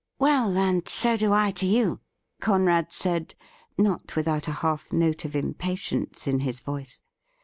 'Well, 0.19 0.57
and 0.57 0.89
so 0.89 1.15
do 1.15 1.31
I 1.31 1.51
to 1.51 1.67
you,' 1.67 1.99
Conrad 2.39 2.91
said, 2.91 3.35
not 3.77 4.15
without 4.15 4.47
a 4.47 4.51
half 4.65 4.91
note 4.91 5.25
of 5.25 5.35
impatience 5.35 6.25
in 6.25 6.39
his 6.39 6.59
voice. 6.59 7.01